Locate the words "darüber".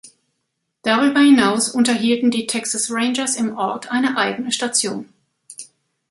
0.81-1.19